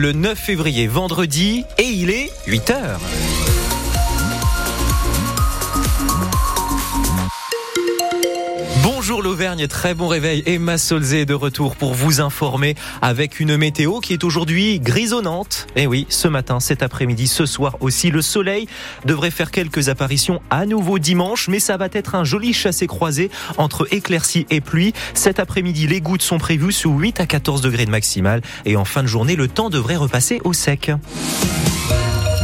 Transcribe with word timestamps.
Le 0.00 0.12
9 0.12 0.38
février, 0.38 0.86
vendredi, 0.86 1.64
et 1.76 1.82
il 1.82 2.10
est 2.10 2.30
8 2.46 2.70
Bonjour 9.18 9.32
l'Auvergne, 9.32 9.66
très 9.66 9.94
bon 9.94 10.06
réveil. 10.06 10.44
Emma 10.46 10.78
Solzé 10.78 11.22
est 11.22 11.26
de 11.26 11.34
retour 11.34 11.74
pour 11.74 11.92
vous 11.92 12.20
informer 12.20 12.76
avec 13.02 13.40
une 13.40 13.56
météo 13.56 13.98
qui 13.98 14.12
est 14.12 14.22
aujourd'hui 14.22 14.78
grisonnante. 14.78 15.66
Et 15.74 15.88
oui, 15.88 16.06
ce 16.08 16.28
matin, 16.28 16.60
cet 16.60 16.84
après-midi, 16.84 17.26
ce 17.26 17.44
soir 17.44 17.74
aussi, 17.80 18.12
le 18.12 18.22
soleil 18.22 18.68
devrait 19.06 19.32
faire 19.32 19.50
quelques 19.50 19.88
apparitions 19.88 20.40
à 20.50 20.66
nouveau 20.66 21.00
dimanche, 21.00 21.48
mais 21.48 21.58
ça 21.58 21.76
va 21.76 21.88
être 21.90 22.14
un 22.14 22.22
joli 22.22 22.52
chassé-croisé 22.52 23.28
entre 23.56 23.92
éclaircies 23.92 24.46
et 24.50 24.60
pluie. 24.60 24.92
Cet 25.14 25.40
après-midi, 25.40 25.88
les 25.88 26.00
gouttes 26.00 26.22
sont 26.22 26.38
prévues 26.38 26.70
sous 26.70 26.96
8 26.96 27.18
à 27.18 27.26
14 27.26 27.60
degrés 27.60 27.86
de 27.86 27.90
maximal 27.90 28.40
et 28.66 28.76
en 28.76 28.84
fin 28.84 29.02
de 29.02 29.08
journée, 29.08 29.34
le 29.34 29.48
temps 29.48 29.68
devrait 29.68 29.96
repasser 29.96 30.40
au 30.44 30.52
sec. 30.52 30.92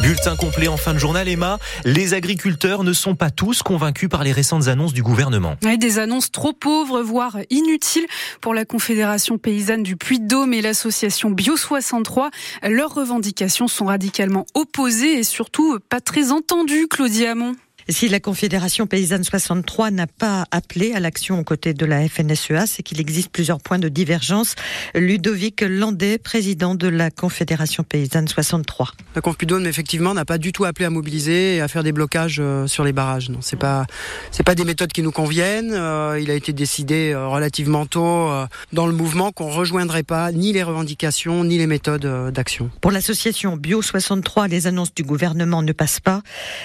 Bulletin 0.04 0.36
complet 0.36 0.68
en 0.68 0.76
fin 0.76 0.92
de 0.92 0.98
journal, 0.98 1.26
Emma. 1.30 1.58
Les 1.86 2.12
agriculteurs 2.12 2.84
ne 2.84 2.92
sont 2.92 3.14
pas 3.14 3.30
tous 3.30 3.62
convaincus 3.62 4.10
par 4.10 4.22
les 4.22 4.32
récentes 4.32 4.68
annonces 4.68 4.92
du 4.92 5.02
gouvernement. 5.02 5.56
des 5.62 5.98
annonces 5.98 6.30
trop 6.30 6.52
pauvres, 6.52 7.00
voire 7.00 7.38
inutiles 7.48 8.06
pour 8.42 8.52
la 8.52 8.66
Confédération 8.66 9.38
paysanne 9.38 9.82
du 9.82 9.96
Puy-de-Dôme 9.96 10.52
et 10.52 10.60
l'association 10.60 11.30
Bio 11.30 11.56
63. 11.56 12.28
Leurs 12.68 12.92
revendications 12.92 13.66
sont 13.66 13.86
radicalement 13.86 14.44
opposées 14.52 15.20
et 15.20 15.22
surtout 15.22 15.78
pas 15.88 16.02
très 16.02 16.32
entendues, 16.32 16.86
Claudie 16.86 17.24
Hamon. 17.24 17.56
Si 17.90 18.08
la 18.08 18.18
Confédération 18.18 18.86
paysanne 18.86 19.24
63 19.24 19.90
n'a 19.90 20.06
pas 20.06 20.46
appelé 20.50 20.94
à 20.94 21.00
l'action 21.00 21.38
aux 21.38 21.44
côtés 21.44 21.74
de 21.74 21.84
la 21.84 22.08
FNSEA, 22.08 22.66
c'est 22.66 22.82
qu'il 22.82 22.98
existe 22.98 23.30
plusieurs 23.30 23.60
points 23.60 23.78
de 23.78 23.90
divergence. 23.90 24.54
Ludovic 24.94 25.60
Landais, 25.60 26.16
président 26.16 26.74
de 26.74 26.88
la 26.88 27.10
Confédération 27.10 27.84
paysanne 27.84 28.26
63. 28.26 28.92
La 29.14 29.20
Conf 29.20 29.36
effectivement, 29.66 30.14
n'a 30.14 30.24
pas 30.24 30.38
du 30.38 30.52
tout 30.52 30.64
appelé 30.64 30.86
à 30.86 30.90
mobiliser 30.90 31.56
et 31.56 31.60
à 31.60 31.68
faire 31.68 31.82
des 31.82 31.92
blocages 31.92 32.38
euh, 32.40 32.66
sur 32.66 32.84
les 32.84 32.94
barrages. 32.94 33.28
Non, 33.28 33.40
c'est 33.42 33.58
pas, 33.58 33.86
c'est 34.30 34.44
pas 34.44 34.54
des 34.54 34.64
méthodes 34.64 34.92
qui 34.92 35.02
nous 35.02 35.12
conviennent. 35.12 35.74
Euh, 35.74 36.18
il 36.18 36.30
a 36.30 36.34
été 36.34 36.54
décidé 36.54 37.12
euh, 37.12 37.28
relativement 37.28 37.84
tôt 37.84 38.30
dans 38.72 38.86
le 38.86 38.94
mouvement 38.94 39.30
qu'on 39.30 39.50
rejoindrait 39.50 40.04
pas 40.04 40.32
ni 40.32 40.54
les 40.54 40.62
revendications 40.62 41.44
ni 41.44 41.58
les 41.58 41.66
méthodes 41.66 42.32
d'action. 42.32 42.70
Pour 42.80 42.92
l'association 42.92 43.58
Bio 43.58 43.82
63, 43.82 44.48
les 44.48 44.66
annonces 44.66 44.94
du 44.94 45.02
gouvernement 45.02 45.60
ne 45.60 45.72
passent 45.72 46.00
pas. 46.00 46.22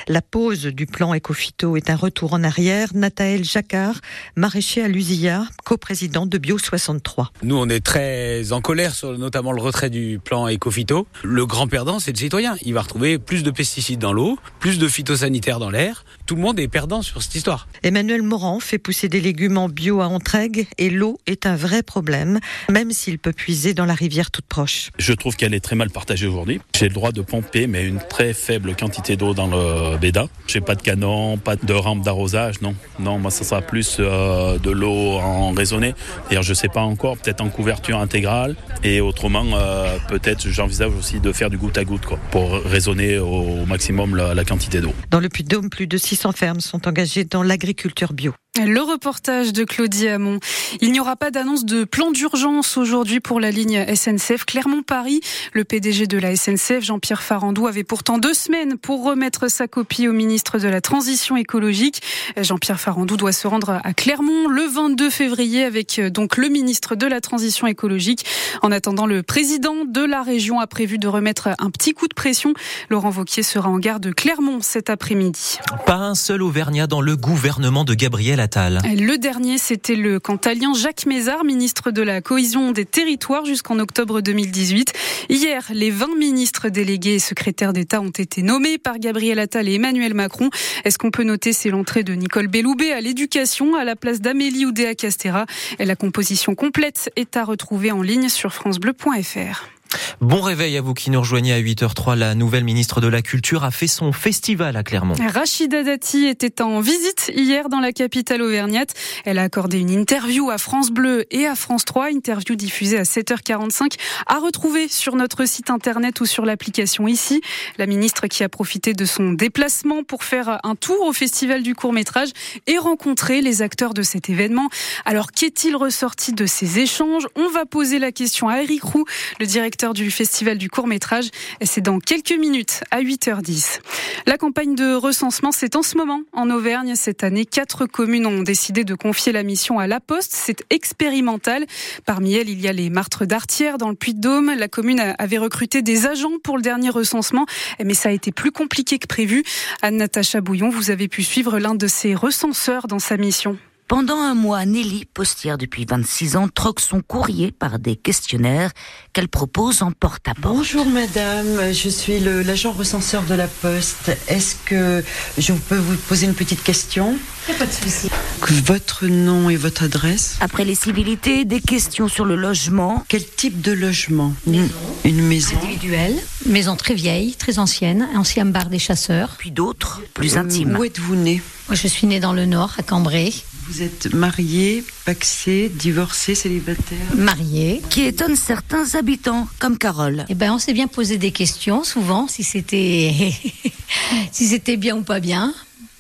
La 0.08 0.22
pause 0.22 0.64
du 0.68 0.86
plan 0.86 1.09
Ecofito 1.14 1.78
est 1.78 1.90
un 1.90 1.96
retour 1.96 2.34
en 2.34 2.44
arrière. 2.44 2.90
Nathaël 2.94 3.44
Jacquard, 3.44 3.96
maraîcher 4.36 4.84
à 4.84 4.88
Lusilla, 4.88 5.46
coprésident 5.64 6.26
de 6.26 6.38
Bio 6.38 6.58
63. 6.58 7.32
Nous, 7.44 7.58
on 7.58 7.70
est 7.70 7.80
très 7.84 8.52
en 8.52 8.62
colère 8.62 8.94
sur 8.94 9.18
notamment 9.18 9.52
le 9.52 9.62
retrait 9.62 9.90
du 9.90 10.20
plan 10.24 10.48
Ecofito. 10.48 11.08
Le 11.24 11.46
grand 11.46 11.68
perdant, 11.68 12.00
c'est 12.00 12.12
le 12.12 12.18
citoyen. 12.18 12.56
Il 12.64 12.74
va 12.74 12.82
retrouver 12.82 13.18
plus 13.18 13.44
de 13.44 13.52
pesticides 13.52 14.00
dans 14.00 14.14
l'eau, 14.14 14.38
plus 14.60 14.80
de 14.80 14.88
phytosanitaires 14.88 15.60
dans 15.60 15.70
l'air. 15.70 16.06
Tout 16.26 16.36
le 16.36 16.42
monde 16.42 16.60
est 16.60 16.68
perdant 16.68 17.02
sur 17.02 17.22
cette 17.24 17.36
histoire. 17.36 17.68
Emmanuel 17.84 18.22
Morand 18.22 18.60
fait 18.60 18.78
pousser 18.78 19.10
des 19.10 19.22
légumes 19.22 19.58
en 19.58 19.70
bio 19.70 20.02
à 20.02 20.08
Entraigues 20.08 20.68
et 20.78 20.90
l'eau 20.90 21.20
est 21.26 21.46
un 21.46 21.56
vrai 21.56 21.84
problème, 21.84 22.40
même 22.70 22.92
s'il 22.92 23.20
peut 23.20 23.34
puiser 23.34 23.74
dans 23.74 23.86
la 23.86 23.94
rivière 23.94 24.32
toute 24.32 24.46
proche. 24.46 24.92
Je 24.98 25.14
trouve 25.14 25.36
qu'elle 25.36 25.54
est 25.54 25.60
très 25.60 25.76
mal 25.76 25.90
partagée 25.90 26.28
aujourd'hui. 26.28 26.62
J'ai 26.78 26.88
le 26.88 26.94
droit 26.94 27.12
de 27.12 27.22
pomper, 27.22 27.68
mais 27.68 27.86
une 27.86 28.00
très 28.00 28.34
faible 28.34 28.76
quantité 28.76 29.18
d'eau 29.18 29.34
dans 29.34 29.48
le 29.48 29.98
béda. 29.98 30.28
J'ai 30.48 30.62
pas 30.62 30.76
de 30.76 30.82
canne 30.82 30.99
non, 31.00 31.38
pas 31.38 31.56
de 31.56 31.74
rampe 31.74 32.04
d'arrosage, 32.04 32.62
non. 32.62 32.76
Non, 33.00 33.20
moi, 33.20 33.32
ça 33.32 33.46
sera 33.46 33.62
plus 33.62 33.98
euh, 34.00 34.58
de 34.60 34.70
l'eau 34.70 35.14
en 35.14 35.52
raisonné. 35.52 35.96
D'ailleurs, 36.28 36.44
je 36.44 36.54
sais 36.54 36.68
pas 36.68 36.82
encore, 36.82 37.18
peut-être 37.18 37.42
en 37.42 37.50
couverture 37.50 38.00
intégrale. 38.00 38.56
Et 38.84 39.00
autrement, 39.00 39.46
euh, 39.54 39.98
peut-être, 40.10 40.50
j'envisage 40.50 40.92
aussi 40.98 41.20
de 41.20 41.32
faire 41.32 41.50
du 41.50 41.58
goutte 41.58 41.78
à 41.78 41.86
goutte, 41.86 42.02
pour 42.32 42.52
raisonner 42.52 43.18
au 43.18 43.66
maximum 43.66 44.16
la, 44.16 44.34
la 44.34 44.44
quantité 44.44 44.82
d'eau. 44.82 44.94
Dans 45.10 45.20
le 45.22 45.30
Puy-de-Dôme, 45.30 45.70
plus 45.70 45.88
de 45.88 45.98
600 45.98 46.34
fermes 46.34 46.60
sont 46.60 46.88
engagées 46.88 47.24
dans 47.24 47.44
l'agriculture 47.44 48.14
bio. 48.14 48.34
Le 48.66 48.82
reportage 48.82 49.54
de 49.54 49.64
Claudie 49.64 50.10
Hamon. 50.10 50.40
Il 50.82 50.92
n'y 50.92 51.00
aura 51.00 51.16
pas 51.16 51.32
d'annonce 51.32 51.64
de 51.64 51.86
plan 51.86 52.12
d'urgence 52.12 52.76
aujourd'hui 52.76 53.22
pour 53.22 53.40
la 53.40 53.52
ligne 53.52 53.86
SNCF 53.96 54.44
Clermont-Paris. 54.46 55.22
Le 55.54 55.64
PDG 55.64 56.08
de 56.08 56.18
la 56.18 56.36
SNCF, 56.36 56.82
Jean-Pierre 56.82 57.22
Farandou, 57.22 57.68
avait 57.68 57.86
pourtant 57.86 58.18
deux 58.18 58.34
semaines 58.34 58.78
pour 58.78 59.06
remettre 59.06 59.50
sa 59.50 59.70
copie 59.70 60.10
au 60.10 60.12
ministre 60.12 60.60
de 60.60 60.68
la 60.68 60.82
Transition 60.82 61.38
écologique. 61.38 62.02
Jean-Pierre 62.36 62.82
Farandou 62.82 63.16
doit 63.16 63.32
se 63.32 63.48
rendre 63.48 63.80
à 63.82 63.94
Clermont 63.94 64.50
le 64.50 64.64
22 64.64 65.10
février 65.10 65.64
avec 65.64 65.98
euh, 65.98 66.10
donc 66.10 66.36
le 66.36 66.50
ministre 66.50 66.96
de 66.96 67.08
la 67.08 67.22
Transition 67.22 67.66
écologique. 67.66 68.26
En 68.62 68.72
attendant, 68.72 69.06
le 69.06 69.24
président 69.24 69.86
de 69.86 70.04
la 70.04 70.22
région 70.22 70.60
a 70.60 70.68
prévu 70.68 70.98
de 70.98 71.08
remettre 71.08 71.50
un 71.60 71.70
petit 71.70 71.94
coup 71.94 72.10
de 72.10 72.14
pression. 72.14 72.54
Laurent 72.90 73.10
Vauquier 73.10 73.44
sera 73.44 73.70
en 73.70 73.80
gare 73.80 74.02
de 74.02 74.12
Clermont 74.12 74.60
cet 74.62 74.90
après-midi. 74.90 75.60
Pas 75.86 75.96
un 75.96 76.16
seul 76.16 76.42
Auvergnat 76.42 76.88
dans 76.88 77.02
le 77.02 77.16
gouvernement 77.16 77.86
de 77.86 77.94
Gabriel 77.94 78.42
le 78.58 79.18
dernier, 79.18 79.58
c'était 79.58 79.96
le 79.96 80.20
cantalien 80.20 80.74
Jacques 80.74 81.06
Mézard, 81.06 81.44
ministre 81.44 81.92
de 81.92 82.02
la 82.02 82.22
cohésion 82.22 82.72
des 82.72 82.86
territoires 82.86 83.46
jusqu'en 83.46 83.80
octobre 83.80 84.22
2018. 84.22 84.94
Hier, 85.30 85.64
les 85.72 85.92
20 85.92 86.18
ministres 86.18 86.70
délégués 86.70 87.16
et 87.16 87.20
secrétaires 87.20 87.74
d'État 87.74 88.02
ont 88.02 88.10
été 88.10 88.42
nommés 88.42 88.78
par 88.78 89.00
Gabriel 89.00 89.40
Attal 89.40 89.68
et 89.68 89.76
Emmanuel 89.76 90.14
Macron. 90.14 90.50
Est-ce 90.84 90.98
qu'on 90.98 91.12
peut 91.12 91.24
noter, 91.24 91.54
c'est 91.54 91.70
l'entrée 91.70 92.04
de 92.04 92.14
Nicole 92.14 92.48
Belloubet 92.48 92.92
à 92.92 93.02
l'éducation 93.02 93.76
à 93.76 93.84
la 93.84 93.96
place 93.96 94.22
d'Amélie 94.22 94.66
Oudéa-Castera. 94.66 95.46
La 95.80 95.96
composition 95.96 96.56
complète 96.56 97.12
est 97.16 97.38
à 97.38 97.44
retrouver 97.44 97.92
en 97.92 98.02
ligne 98.02 98.30
sur 98.30 98.54
francebleu.fr. 98.54 99.79
Bon 100.22 100.42
réveil 100.42 100.78
à 100.78 100.82
vous 100.82 100.94
qui 100.94 101.12
nous 101.12 101.20
rejoignez 101.20 101.54
à 101.54 101.62
8h03. 101.62 102.16
La 102.16 102.36
nouvelle 102.36 102.64
ministre 102.64 103.00
de 103.00 103.08
la 103.08 103.22
Culture 103.22 103.64
a 103.64 103.72
fait 103.72 103.88
son 103.88 104.12
festival 104.12 104.76
à 104.76 104.84
Clermont. 104.84 105.16
Rachida 105.34 105.84
Dati 105.84 106.26
était 106.26 106.62
en 106.62 106.82
visite 106.82 107.32
hier 107.34 107.70
dans 107.70 107.80
la 107.80 107.94
capitale 107.94 108.42
auvergnate. 108.42 108.94
Elle 109.24 109.40
a 109.40 109.44
accordé 109.44 109.80
une 109.80 109.90
interview 109.90 110.50
à 110.50 110.58
France 110.58 110.92
Bleu 110.92 111.26
et 111.32 111.48
à 111.48 111.56
France 111.56 111.86
3, 111.86 112.12
interview 112.12 112.56
diffusée 112.56 112.98
à 112.98 113.04
7h45, 113.04 113.94
à 114.28 114.40
retrouver 114.40 114.88
sur 114.90 115.16
notre 115.16 115.46
site 115.46 115.70
internet 115.70 116.20
ou 116.20 116.26
sur 116.26 116.46
l'application 116.46 117.08
ici. 117.08 117.42
La 117.78 117.86
ministre 117.86 118.28
qui 118.28 118.44
a 118.44 118.50
profité 118.50 118.94
de 118.94 119.06
son 119.06 119.32
déplacement 119.32 120.04
pour 120.04 120.24
faire 120.24 120.60
un 120.64 120.76
tour 120.76 121.02
au 121.08 121.14
festival 121.14 121.64
du 121.64 121.76
court-métrage 121.76 122.30
et 122.68 122.78
rencontrer 122.78 123.42
les 123.42 123.62
acteurs 123.62 123.94
de 123.94 124.02
cet 124.02 124.30
événement. 124.30 124.68
Alors 125.06 125.32
qu'est-il 125.32 125.76
ressorti 125.76 126.34
de 126.34 126.46
ces 126.46 126.80
échanges? 126.80 127.28
On 127.36 127.48
va 127.50 127.66
poser 127.66 128.00
la 128.00 128.12
question 128.12 128.50
à 128.50 128.62
Eric 128.62 128.84
Roux, 128.84 129.06
le 129.40 129.46
directeur 129.46 129.79
du 129.88 130.12
Festival 130.12 130.58
du 130.58 130.70
court 130.70 130.88
métrage. 130.88 131.30
C'est 131.62 131.80
dans 131.80 132.00
quelques 132.00 132.34
minutes 132.34 132.82
à 132.92 133.02
8h10. 133.02 133.80
La 134.26 134.38
campagne 134.38 134.76
de 134.76 134.94
recensement, 134.94 135.54
c'est 135.54 135.78
en 135.78 135.82
ce 135.82 135.96
moment 135.96 136.22
en 136.34 136.50
Auvergne. 136.50 136.96
Cette 136.96 137.24
année, 137.24 137.46
quatre 137.46 137.86
communes 137.86 138.26
ont 138.26 138.42
décidé 138.42 138.84
de 138.84 138.94
confier 138.94 139.32
la 139.32 139.42
mission 139.44 139.80
à 139.80 139.88
La 139.88 140.02
Poste. 140.02 140.34
C'est 140.34 140.66
expérimental. 140.70 141.66
Parmi 142.06 142.34
elles, 142.34 142.50
il 142.50 142.60
y 142.60 142.68
a 142.68 142.74
les 142.74 142.90
Martres 142.90 143.26
d'Artière 143.26 143.78
dans 143.78 143.90
le 143.90 143.96
Puy-de-Dôme. 143.96 144.54
La 144.58 144.68
commune 144.68 145.00
avait 145.18 145.38
recruté 145.38 145.82
des 145.82 146.08
agents 146.08 146.40
pour 146.44 146.58
le 146.58 146.62
dernier 146.62 146.90
recensement, 146.90 147.46
mais 147.82 147.94
ça 147.94 148.10
a 148.10 148.12
été 148.12 148.34
plus 148.34 148.52
compliqué 148.52 149.00
que 149.00 149.08
prévu. 149.08 149.44
Anne-Natacha 149.82 150.42
Bouillon, 150.42 150.70
vous 150.70 150.92
avez 150.92 151.08
pu 151.08 151.24
suivre 151.24 151.58
l'un 151.58 151.76
de 151.76 151.88
ces 151.88 152.16
recenseurs 152.16 152.88
dans 152.88 153.00
sa 153.00 153.16
mission. 153.16 153.58
Pendant 153.90 154.20
un 154.20 154.36
mois, 154.36 154.68
Nelly, 154.68 155.06
postière 155.06 155.58
depuis 155.58 155.84
26 155.84 156.36
ans, 156.36 156.48
troque 156.48 156.80
son 156.80 157.02
courrier 157.02 157.52
par 157.52 157.80
des 157.80 157.96
questionnaires 157.96 158.70
qu'elle 159.14 159.28
propose 159.28 159.82
en 159.82 159.92
porte-à-porte. 159.92 160.56
Bonjour 160.56 160.86
madame, 160.86 161.74
je 161.74 161.90
suis 161.90 162.20
l'agent 162.20 162.72
recenseur 162.72 163.24
de 163.24 163.34
la 163.34 163.48
Poste. 163.48 164.16
Est-ce 164.28 164.58
que 164.64 165.04
je 165.40 165.54
peux 165.54 165.76
vous 165.76 165.96
poser 166.08 166.28
une 166.28 166.36
petite 166.36 166.62
question? 166.62 167.18
Pas 167.58 167.66
de 167.66 167.72
souci. 167.72 168.12
Votre 168.48 169.08
nom 169.08 169.50
et 169.50 169.56
votre 169.56 169.86
adresse? 169.86 170.38
Après 170.40 170.66
les 170.66 170.76
civilités, 170.76 171.44
des 171.44 171.60
questions 171.60 172.08
sur 172.08 172.26
le 172.26 172.36
logement. 172.36 173.04
Quel 173.08 173.26
type 173.26 173.60
de 173.60 173.72
logement? 173.72 174.36
Une 174.46 175.22
maison 175.24 175.58
individuelle, 175.64 176.16
maison 176.46 176.76
très 176.76 176.94
vieille, 176.94 177.34
très 177.34 177.58
ancienne, 177.58 178.08
ancien 178.14 178.46
bar 178.46 178.70
des 178.70 178.78
chasseurs. 178.78 179.34
Puis 179.40 179.50
d'autres, 179.50 180.04
plus 180.14 180.38
intimes. 180.38 180.78
Où 180.78 180.84
êtes-vous 180.84 181.16
né? 181.16 181.42
Moi, 181.68 181.76
je 181.76 181.88
suis 181.88 182.06
née 182.06 182.20
dans 182.20 182.34
le 182.34 182.46
Nord, 182.46 182.76
à 182.78 182.84
Cambrai. 182.84 183.34
Vous 183.70 183.84
êtes 183.84 184.12
marié, 184.16 184.84
paxé, 185.06 185.70
divorcé, 185.70 186.34
célibataire 186.34 186.98
Marié. 187.16 187.84
Qui 187.92 188.02
étonne 188.02 188.36
certains 188.36 188.96
habitants, 188.96 189.48
comme 189.60 189.78
Carole. 189.78 190.26
Eh 190.28 190.34
ben, 190.34 190.54
on 190.54 190.58
s'est 190.58 190.74
bien 190.74 190.88
posé 190.88 191.20
des 191.20 191.32
questions, 191.32 191.84
souvent, 191.84 192.28
si 192.28 192.44
c'était, 192.44 193.14
si 194.32 194.48
c'était 194.48 194.76
bien 194.76 194.98
ou 194.98 195.04
pas 195.04 195.20
bien. 195.20 195.54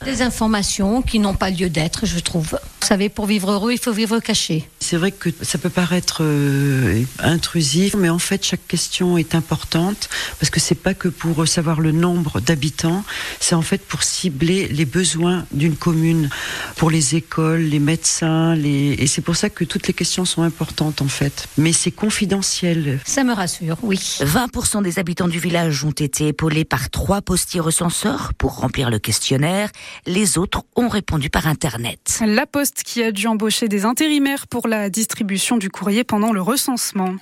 Des 0.04 0.24
informations 0.24 1.04
qui 1.04 1.19
n'ont 1.19 1.36
pas 1.36 1.51
lieu 1.51 1.69
d'être, 1.69 2.07
je 2.07 2.18
trouve. 2.19 2.57
Savez, 2.89 3.09
pour 3.09 3.27
vivre 3.27 3.51
heureux, 3.51 3.71
il 3.71 3.77
faut 3.77 3.91
vivre 3.91 4.19
caché. 4.19 4.68
C'est 4.80 4.97
vrai 4.97 5.12
que 5.12 5.30
ça 5.44 5.59
peut 5.59 5.69
paraître 5.69 6.21
euh, 6.21 7.03
intrusif, 7.19 7.95
mais 7.95 8.09
en 8.09 8.18
fait, 8.18 8.44
chaque 8.44 8.65
question 8.68 9.15
est 9.19 9.36
importante 9.36 10.09
parce 10.39 10.50
que 10.50 10.59
c'est 10.59 10.74
pas 10.74 10.95
que 10.95 11.07
pour 11.07 11.47
savoir 11.47 11.81
le 11.81 11.91
nombre 11.91 12.39
d'habitants, 12.39 13.03
c'est 13.39 13.53
en 13.53 13.62
fait 13.62 13.86
pour 13.86 14.01
cibler 14.01 14.68
les 14.69 14.86
besoins 14.86 15.45
d'une 15.51 15.75
commune, 15.75 16.31
pour 16.77 16.89
les 16.89 17.13
écoles, 17.13 17.62
les 17.62 17.77
médecins, 17.77 18.56
les... 18.56 18.95
et 18.97 19.06
c'est 19.06 19.21
pour 19.21 19.36
ça 19.36 19.51
que 19.51 19.65
toutes 19.65 19.86
les 19.86 19.94
questions 19.94 20.25
sont 20.25 20.41
importantes 20.41 21.03
en 21.03 21.07
fait. 21.07 21.47
Mais 21.59 21.74
c'est 21.74 21.91
confidentiel. 21.91 23.00
Ça 23.06 23.24
me 23.24 23.33
rassure, 23.33 23.77
oui. 23.83 23.97
20% 23.97 24.81
des 24.81 24.97
habitants 24.97 25.27
du 25.27 25.38
village 25.38 25.83
ont 25.83 25.91
été 25.91 26.30
épaulés 26.30 26.65
par 26.65 26.89
trois 26.89 27.21
postiers 27.21 27.59
recenseurs 27.59 28.33
pour 28.36 28.56
remplir 28.56 28.89
le 28.89 28.97
questionnaire. 28.97 29.69
Les 30.07 30.39
autres 30.39 30.63
ont 30.75 30.89
répondu 30.89 31.30
par 31.30 31.45
Internet. 31.45 32.19
La 32.25 32.47
Poste 32.47 32.78
qui 32.83 33.03
a 33.03 33.11
dû 33.11 33.27
embaucher 33.27 33.67
des 33.67 33.85
intérimaires 33.85 34.47
pour 34.47 34.67
la 34.67 34.89
distribution 34.89 35.57
du 35.57 35.69
courrier 35.69 36.03
pendant 36.03 36.31
le 36.31 36.41
recensement. 36.41 37.15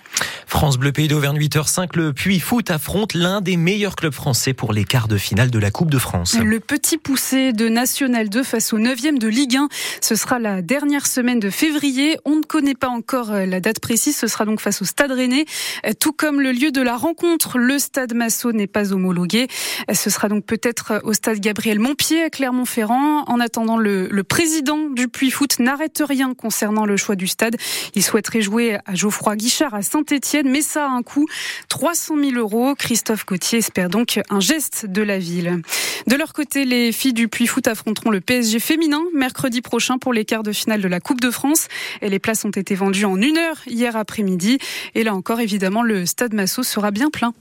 France 0.45 0.77
Bleu 0.77 0.91
Pays 0.91 1.07
d'Auvergne 1.07 1.37
8h05, 1.37 1.95
le 1.95 2.13
Puy 2.13 2.39
Foot 2.39 2.71
affronte 2.71 3.13
l'un 3.13 3.41
des 3.41 3.57
meilleurs 3.57 3.95
clubs 3.95 4.13
français 4.13 4.53
pour 4.53 4.73
les 4.73 4.85
quarts 4.85 5.07
de 5.07 5.17
finale 5.17 5.51
de 5.51 5.59
la 5.59 5.71
Coupe 5.71 5.91
de 5.91 5.97
France. 5.97 6.37
Le 6.41 6.59
petit 6.59 6.97
poussé 6.97 7.53
de 7.53 7.69
National 7.69 8.29
2 8.29 8.43
face 8.43 8.73
au 8.73 8.79
9e 8.79 9.17
de 9.17 9.27
Ligue 9.27 9.57
1. 9.57 9.67
Ce 10.01 10.15
sera 10.15 10.39
la 10.39 10.61
dernière 10.61 11.05
semaine 11.05 11.39
de 11.39 11.49
février. 11.49 12.17
On 12.25 12.37
ne 12.37 12.43
connaît 12.43 12.75
pas 12.75 12.87
encore 12.87 13.31
euh, 13.31 13.45
la 13.45 13.59
date 13.59 13.79
précise. 13.79 14.15
Ce 14.17 14.27
sera 14.27 14.45
donc 14.45 14.59
face 14.59 14.81
au 14.81 14.85
Stade 14.85 15.11
Rennais. 15.11 15.45
Euh, 15.85 15.91
tout 15.99 16.13
comme 16.13 16.41
le 16.41 16.51
lieu 16.51 16.71
de 16.71 16.81
la 16.81 16.95
rencontre, 16.95 17.57
le 17.57 17.77
Stade 17.79 18.13
Massot 18.13 18.51
n'est 18.51 18.67
pas 18.67 18.93
homologué. 18.93 19.47
Euh, 19.89 19.93
ce 19.93 20.09
sera 20.09 20.29
donc 20.29 20.45
peut-être 20.45 21.01
au 21.03 21.13
Stade 21.13 21.39
Gabriel 21.39 21.79
Montpied 21.79 22.23
à 22.23 22.29
Clermont-Ferrand. 22.29 23.23
En 23.27 23.39
attendant, 23.39 23.77
le, 23.77 24.07
le 24.09 24.23
président 24.23 24.89
du 24.89 25.07
Puy 25.07 25.29
N'arrête 25.59 26.01
rien 26.07 26.33
concernant 26.33 26.85
le 26.85 26.97
choix 26.97 27.15
du 27.15 27.27
stade. 27.27 27.57
Il 27.95 28.03
souhaiterait 28.03 28.41
jouer 28.41 28.77
à 28.85 28.95
Geoffroy 28.95 29.35
Guichard 29.35 29.73
à 29.73 29.81
Saint-Etienne, 29.81 30.49
mais 30.49 30.61
ça 30.61 30.85
a 30.85 30.89
un 30.89 31.03
coût 31.03 31.25
300 31.69 32.15
000 32.17 32.31
euros. 32.37 32.75
Christophe 32.75 33.25
Gauthier 33.25 33.59
espère 33.59 33.89
donc 33.89 34.19
un 34.29 34.39
geste 34.39 34.85
de 34.85 35.01
la 35.01 35.19
ville. 35.19 35.61
De 36.07 36.15
leur 36.15 36.33
côté, 36.33 36.65
les 36.65 36.91
filles 36.91 37.13
du 37.13 37.27
Puy 37.27 37.47
Foot 37.47 37.67
affronteront 37.67 38.11
le 38.11 38.21
PSG 38.21 38.59
féminin 38.59 39.03
mercredi 39.13 39.61
prochain 39.61 39.97
pour 39.97 40.13
les 40.13 40.25
quarts 40.25 40.43
de 40.43 40.51
finale 40.51 40.81
de 40.81 40.87
la 40.87 40.99
Coupe 40.99 41.21
de 41.21 41.31
France. 41.31 41.67
Et 42.01 42.09
les 42.09 42.19
places 42.19 42.45
ont 42.45 42.51
été 42.51 42.75
vendues 42.75 43.05
en 43.05 43.21
une 43.21 43.37
heure 43.37 43.57
hier 43.67 43.95
après-midi. 43.95 44.59
Et 44.95 45.03
là 45.03 45.15
encore, 45.15 45.39
évidemment, 45.39 45.83
le 45.83 46.05
stade 46.05 46.33
Massot 46.33 46.63
sera 46.63 46.91
bien 46.91 47.09
plein. 47.09 47.33